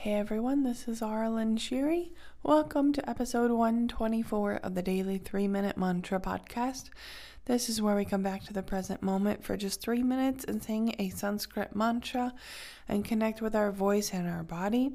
[0.00, 2.08] Hey everyone, this is Aaralyn Shiri.
[2.42, 6.88] Welcome to episode 124 of the Daily 3 Minute Mantra Podcast.
[7.44, 10.62] This is where we come back to the present moment for just three minutes and
[10.62, 12.32] sing a Sanskrit mantra
[12.88, 14.92] and connect with our voice and our body.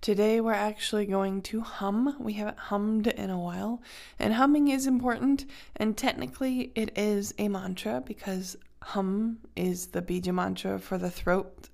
[0.00, 2.16] Today we're actually going to hum.
[2.18, 3.82] We haven't hummed in a while,
[4.18, 5.44] and humming is important,
[5.76, 11.68] and technically it is a mantra because hum is the bija mantra for the throat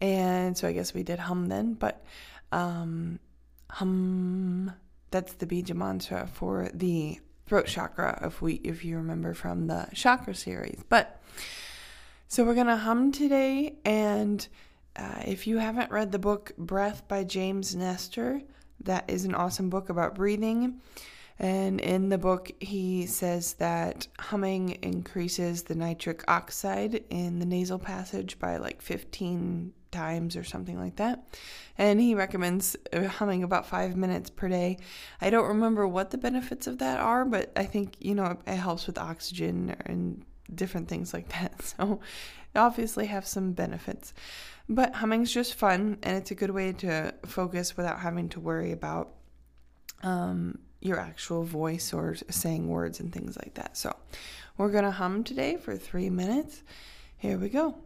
[0.00, 2.04] and so I guess we did hum then, but
[2.52, 3.18] um,
[3.70, 4.72] hum,
[5.10, 9.88] that's the bija mantra for the throat chakra, if, we, if you remember from the
[9.94, 10.82] chakra series.
[10.88, 11.22] But
[12.28, 13.76] so we're going to hum today.
[13.84, 14.46] And
[14.96, 18.42] uh, if you haven't read the book Breath by James Nestor,
[18.84, 20.80] that is an awesome book about breathing.
[21.38, 27.78] And in the book, he says that humming increases the nitric oxide in the nasal
[27.78, 31.24] passage by like 15 times or something like that.
[31.76, 34.78] And he recommends uh, humming about five minutes per day.
[35.20, 38.56] I don't remember what the benefits of that are, but I think, you know, it
[38.56, 41.74] helps with oxygen and different things like that.
[41.78, 42.00] So
[42.56, 44.12] obviously have some benefits.
[44.68, 48.72] But humming's just fun and it's a good way to focus without having to worry
[48.72, 49.14] about
[50.02, 53.76] um, your actual voice or saying words and things like that.
[53.76, 53.94] So
[54.56, 56.62] we're going to hum today for three minutes.
[57.16, 57.76] Here we go.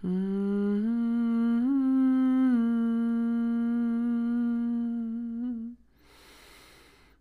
[0.05, 0.89] mm-hmm.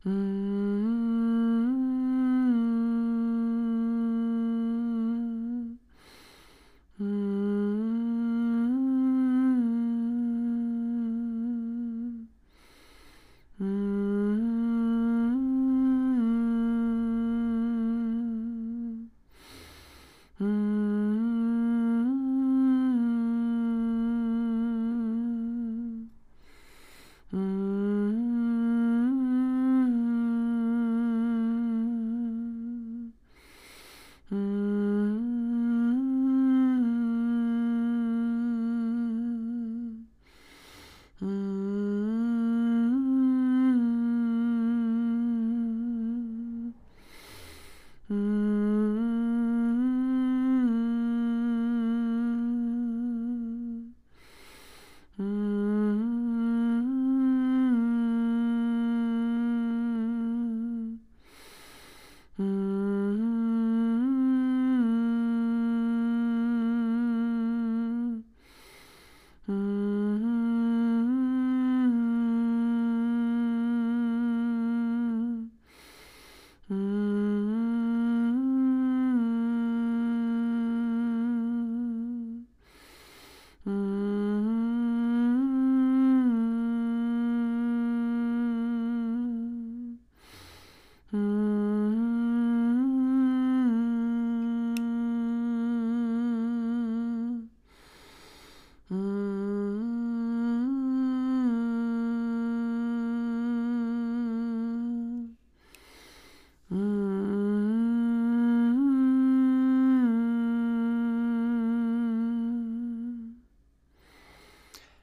[0.06, 0.47] mm-hmm.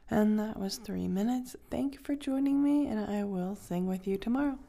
[0.09, 1.55] And that was three minutes.
[1.71, 4.59] Thank you for joining me, and I will sing with you tomorrow.